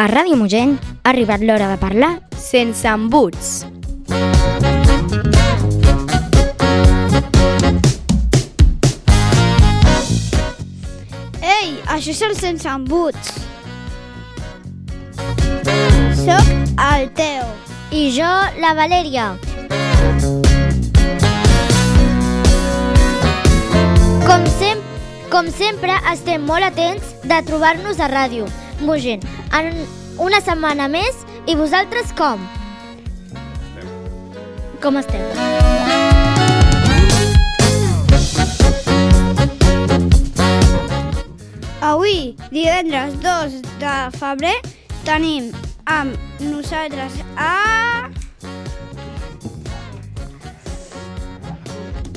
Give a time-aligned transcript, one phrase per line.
[0.00, 2.08] A Ràdio Mogent ha arribat l'hora de parlar
[2.40, 3.66] sense embuts.
[11.44, 13.34] Ei, això és el sense embuts.
[16.22, 16.48] Soc
[16.86, 17.44] el Teo.
[17.92, 18.32] I jo,
[18.64, 19.28] la Valèria.
[24.24, 24.80] Com, sem
[25.28, 28.48] com sempre, estem molt atents de trobar-nos a ràdio
[28.80, 29.24] Mogent
[29.56, 29.70] en
[30.20, 32.40] una setmana més i vosaltres com?
[34.80, 35.26] Com esteu?
[41.90, 44.56] Avui, divendres 2 de febrer,
[45.04, 45.50] tenim
[45.90, 48.08] amb nosaltres a...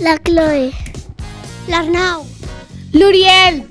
[0.03, 0.71] La Chloe.
[1.71, 2.27] L'Arnau.
[2.93, 3.63] L'Uriel!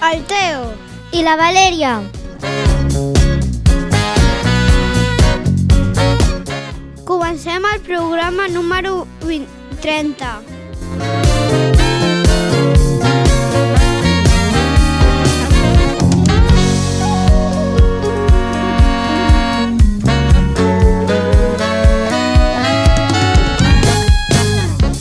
[0.00, 0.87] el Teo.
[1.10, 2.02] I la Valèria.
[7.04, 9.48] Comencem el programa número 20,
[9.80, 10.42] 30.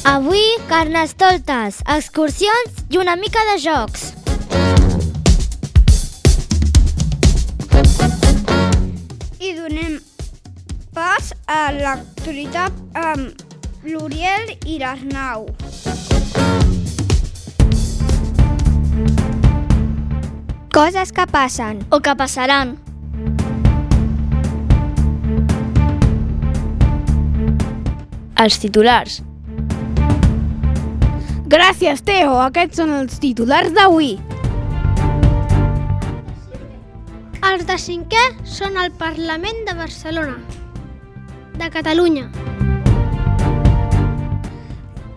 [0.04, 4.17] Avui, carnestoltes, excursions i una mica de jocs.
[11.18, 13.42] Pas a l'actualitat amb
[13.88, 15.48] l'Uriel i l'Arnau.
[20.74, 21.82] Coses que passen.
[21.90, 22.76] O que passaran.
[28.38, 29.24] Els titulars.
[31.50, 32.38] Gràcies, Teo.
[32.44, 34.18] Aquests són els titulars d'avui.
[37.48, 40.36] Els de cinquè són al Parlament de Barcelona,
[41.58, 42.30] de Catalunya.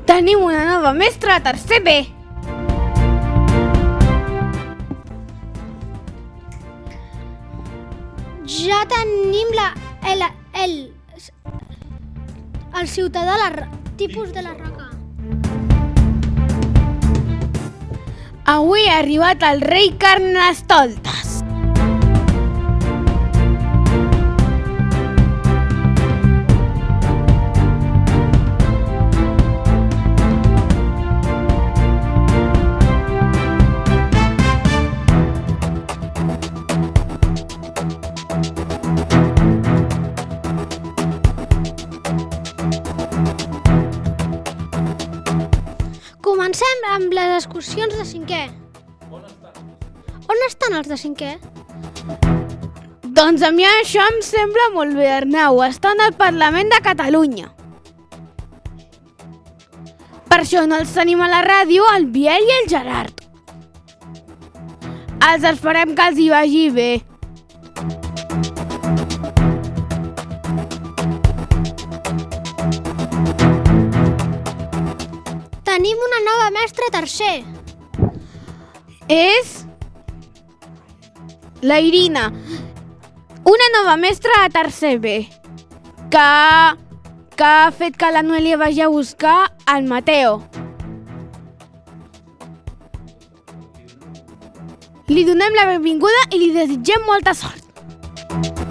[0.07, 1.99] Tenim una nova mestra a tercer B.
[8.51, 9.69] Ja tenim la,
[10.11, 10.25] el,
[10.65, 10.75] el,
[12.81, 14.91] el ciutadà, la, tipus de la roca.
[18.51, 21.20] Avui ha arribat el rei Carnestoltes.
[46.51, 48.39] Comencem amb les excursions de cinquè.
[50.33, 51.29] On estan els de cinquè?
[53.07, 55.61] Doncs a mi això em sembla molt bé, Arnau.
[55.63, 57.53] Estan al Parlament de Catalunya.
[60.27, 63.23] Per això no els tenim a la ràdio, el Biel i el Gerard.
[65.31, 66.91] Els esperem que els hi vagi bé.
[76.87, 77.45] A tercer.
[79.09, 79.67] És...
[81.61, 82.33] La Irina,
[83.45, 85.29] una nova mestra a tercer B,
[86.09, 86.29] que,
[87.37, 90.41] que ha fet que la Noelia vagi a buscar el Mateo.
[95.11, 98.70] Li donem la benvinguda i li desitgem molta sort.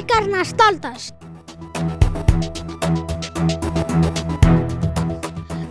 [0.00, 1.12] Rei Carnestoltes.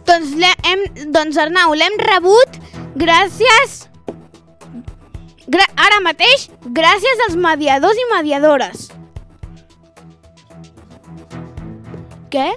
[0.06, 2.59] Doncs, hem, doncs Arnau, l'hem rebut
[2.95, 3.85] gràcies...
[5.50, 6.45] Gra ara mateix,
[6.78, 8.84] gràcies als mediadors i mediadores.
[12.29, 12.52] Què?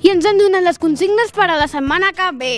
[0.00, 2.56] I ens han donat les consignes per a la setmana que ve.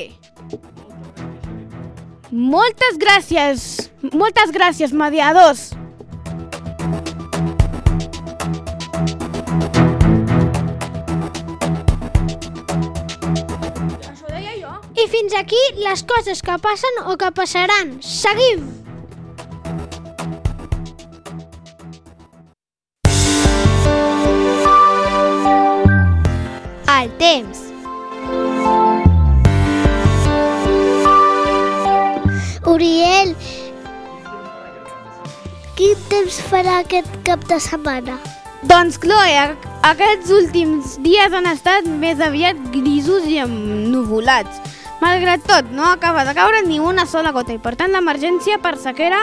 [2.30, 5.72] Moltes gràcies, moltes gràcies, mediadors.
[14.98, 17.98] I fins aquí les coses que passen o que passaran.
[18.02, 18.77] Seguim!
[36.28, 38.18] Temps farà aquest cap de setmana?
[38.68, 39.54] Doncs, Chloe,
[39.86, 44.58] aquests últims dies han estat més aviat grisos i ennuvolats.
[45.00, 48.74] Malgrat tot, no acaba de caure ni una sola gota i, per tant, l'emergència per
[48.76, 49.22] sequera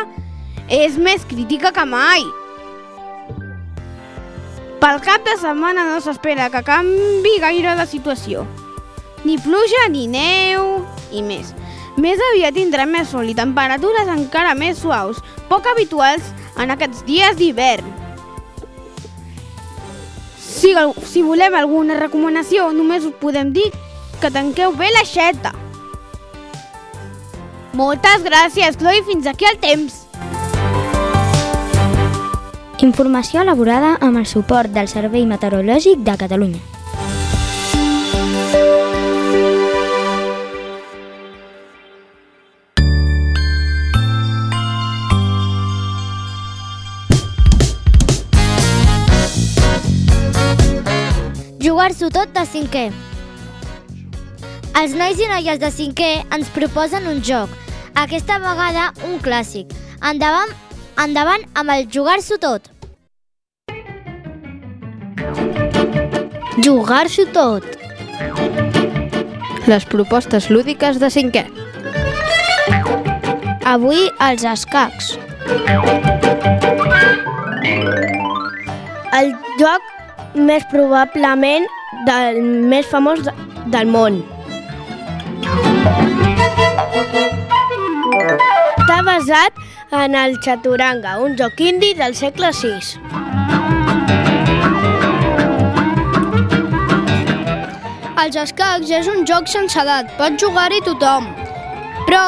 [0.65, 2.25] és més crítica que mai.
[4.81, 8.47] Pel cap de setmana no s'espera que canvi gaire la situació.
[9.25, 10.79] Ni pluja, ni neu,
[11.13, 11.53] i més.
[11.95, 16.25] Més aviat tindrà més sol i temperatures encara més suaus, poc habituals
[16.59, 17.87] en aquests dies d'hivern.
[20.39, 20.73] Si,
[21.07, 23.69] si volem alguna recomanació, només us podem dir
[24.19, 25.53] que tanqueu bé l'aixeta.
[27.75, 30.05] Moltes gràcies, Chloe, fins aquí el temps.
[32.85, 36.74] Informació elaborada amb el suport del Servei Meteorològic de Catalunya.
[51.95, 52.81] Jugar-s'ho tot de cinquè.
[54.75, 57.47] Els nois i noies de cinquè ens proposen un joc,
[57.95, 59.71] aquesta vegada un clàssic.
[60.03, 60.51] Endavant,
[60.99, 62.67] endavant amb el jugar-s'ho tot.
[66.59, 67.63] Jugar-s'ho tot.
[69.71, 71.45] Les propostes lúdiques de cinquè.
[73.63, 75.15] Avui els escacs.
[79.15, 79.31] El
[79.63, 79.95] joc
[80.35, 81.71] més probablement
[82.05, 82.41] del
[82.71, 83.33] més famós de-
[83.73, 84.21] del món.
[88.79, 89.53] Està basat
[89.91, 92.79] en el chaturanga, un joc indi del segle VI.
[98.25, 101.27] Els escacs és un joc sense edat, pot jugar-hi tothom.
[102.07, 102.23] Però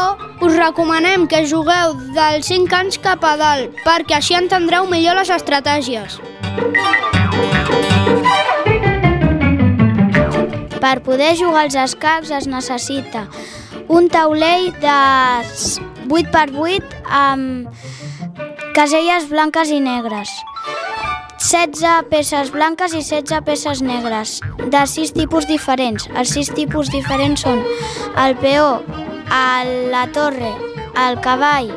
[0.45, 5.33] us recomanem que jugueu dels 5 anys cap a dalt, perquè així entendreu millor les
[5.38, 6.19] estratègies.
[10.88, 13.25] Per poder jugar als escacs es necessita
[13.92, 14.94] un taulell de
[16.07, 17.68] 8x8 amb
[18.78, 20.31] caselles blanques i negres,
[21.44, 26.07] 16 peces blanques i 16 peces negres, de 6 tipus diferents.
[26.16, 27.60] Els 6 tipus diferents són
[28.24, 28.80] el peó,
[29.28, 30.54] el, la torre,
[31.04, 31.74] el cavall,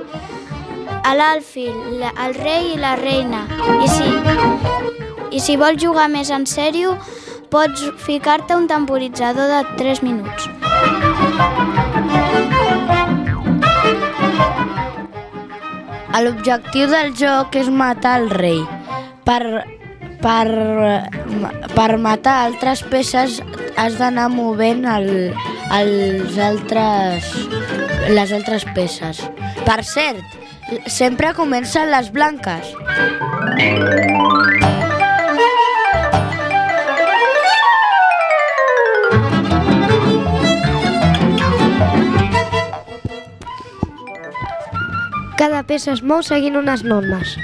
[1.19, 3.43] l'alfil, la- el rei i la reina.
[3.83, 4.13] I si,
[5.35, 6.95] I si vols jugar més en sèrio,
[7.51, 10.49] pots ficar-te un temporitzador de 3 minuts.
[16.21, 18.61] L'objectiu del joc és matar el rei.
[19.25, 19.41] Per,
[20.21, 20.49] per,
[21.73, 23.39] per matar altres peces
[23.81, 25.09] has d'anar movent el,
[25.79, 27.33] els altres,
[28.13, 29.25] les altres peces.
[29.65, 30.37] Per cert,
[30.87, 32.75] sempre comencen les blanques.
[45.71, 47.37] Peça es mou seguint unes normes.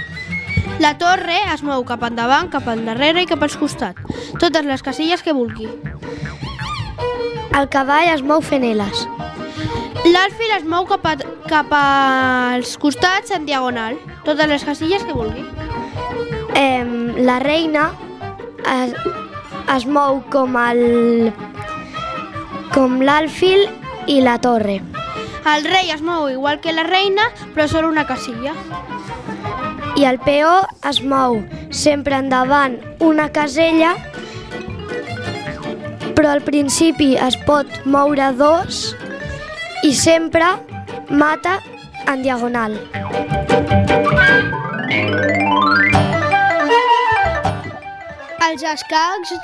[0.82, 4.02] La torre es mou cap endavant, cap endarrere i cap als costats.
[4.43, 5.69] Totes les casilles que vulgui.
[7.56, 9.05] El cavall es mou fent eles.
[10.11, 11.14] L'alfil es mou cap, a,
[11.46, 13.94] cap als costats en diagonal.
[14.26, 15.47] Totes les casilles que vulgui.
[16.59, 17.92] Em, la reina
[18.75, 18.99] es,
[19.76, 21.30] es mou com el
[22.75, 23.68] com l'alfil
[24.11, 24.80] i la torre.
[25.46, 28.52] El rei es mou igual que la reina, però sobre una casilla.
[29.94, 30.50] I el peó
[30.90, 31.38] es mou
[31.70, 33.92] sempre endavant una casella,
[36.18, 38.96] però al principi es pot moure dos
[39.86, 40.50] i sempre
[41.08, 41.60] mata
[42.10, 42.74] en diagonal.
[48.50, 49.36] Els escacs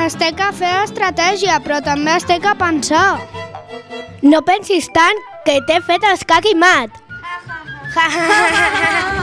[0.00, 3.35] es té que fer estratègia, però també es té que pensar.
[4.26, 6.96] No pensis tant que t'he fet escac i mat.
[7.94, 9.12] Jocs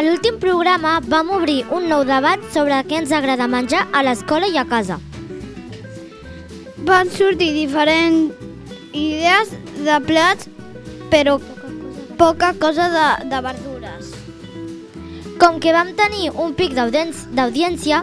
[0.00, 4.46] A l'últim programa vam obrir un nou debat sobre què ens agrada menjar a l'escola
[4.48, 4.96] i a casa.
[6.88, 8.32] Van sortir diferents
[8.96, 9.52] idees
[9.84, 10.48] de plats,
[11.12, 11.36] però
[12.16, 14.14] poca cosa de, de verdures.
[15.36, 18.00] Com que vam tenir un pic d'audiència,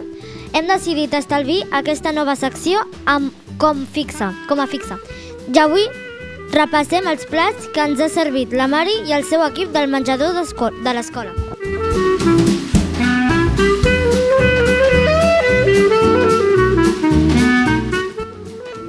[0.54, 5.02] hem decidit estalviar aquesta nova secció amb com fixa, com a fixa.
[5.50, 5.90] I avui
[6.54, 10.38] repassem els plats que ens ha servit la Mari i el seu equip del menjador
[10.38, 11.47] de l'escola.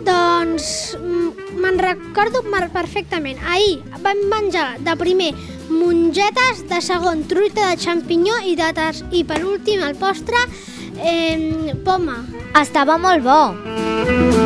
[0.05, 2.39] Doncs mm, me'n recordo
[2.74, 3.39] perfectament.
[3.45, 5.31] Ahir vam menjar de primer
[5.69, 10.41] mongetes, de segon truita de xampinyó i, de ter i per últim el postre
[10.98, 12.21] eh, poma.
[12.59, 14.38] Estava molt bo.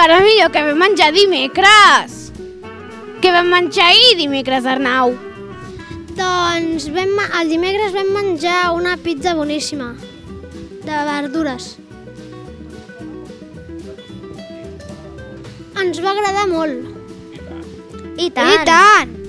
[0.00, 2.12] Encara millor que vam menjar dimecres.
[3.20, 5.12] Què vam menjar ahir dimecres, Arnau?
[6.16, 9.90] Doncs vam, el dimecres vam menjar una pizza boníssima
[10.88, 11.68] de verdures.
[15.84, 16.80] Ens va agradar molt.
[18.16, 18.54] I tant.
[18.56, 19.19] I tant!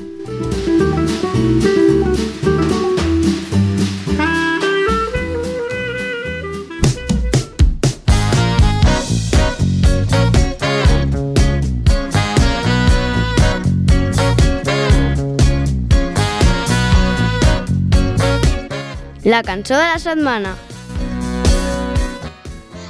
[19.31, 20.49] La cançó de la setmana.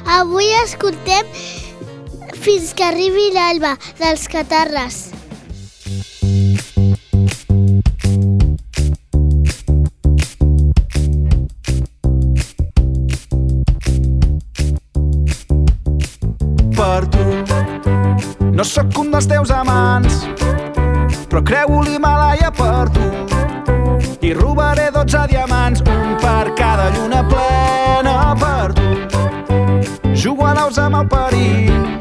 [0.09, 1.27] Avui escoltem
[2.41, 5.11] Fins que arribi l'alba, dels Catarres.
[16.81, 17.25] per tu.
[18.57, 20.23] No sóc un dels teus amants,
[21.29, 23.30] però creu l'Himalaya per tu.
[24.33, 28.87] Robaré 12 diamants, un per cada lluna plena per tu.
[30.15, 31.99] Jugo a daus amb el perill,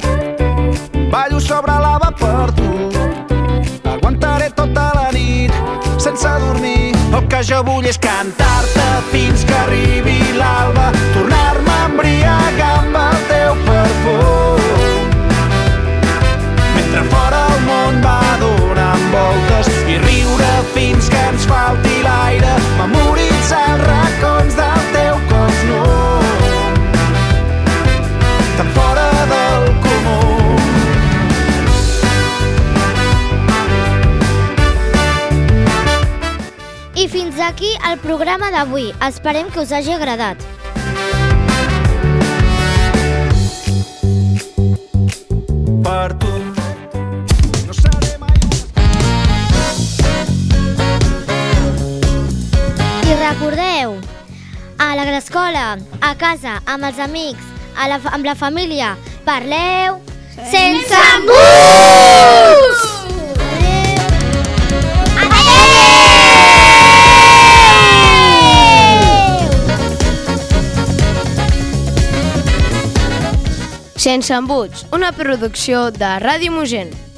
[1.11, 2.71] ballo sobre lava per tu.
[3.91, 5.53] Aguantaré tota la nit
[6.01, 6.95] sense dormir.
[7.13, 13.21] El que jo vull és cantar-te fins que arribi l'alba, tornar-me a embriagar amb el
[13.33, 15.15] teu perfum.
[16.79, 21.89] Mentre fora el món va donant voltes i riure fins que ens falti
[22.31, 25.81] l'aire, memoritzar els racons del teu cos nu.
[28.59, 30.21] Tan fora del comú.
[36.95, 38.91] I fins aquí el programa d'avui.
[39.11, 40.49] Esperem que us hagi agradat.
[45.83, 46.30] per tu.
[53.11, 53.97] I recordeu,
[54.79, 55.64] a l'escola,
[55.99, 57.43] a casa, amb els amics,
[57.75, 58.93] a la, amb la família,
[59.26, 59.99] parleu
[60.52, 62.87] sense embuts!
[73.99, 77.10] Sense embuts, una producció de Ràdio Mogent.